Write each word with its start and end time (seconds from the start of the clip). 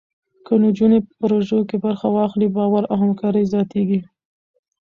که 0.45 0.53
نجونې 0.63 0.99
په 1.05 1.11
پروژو 1.21 1.59
کې 1.69 1.75
برخه 1.85 2.07
واخلي، 2.11 2.47
باور 2.57 2.83
او 2.91 2.97
همکاري 3.03 3.43
زیاتېږي. 3.51 3.99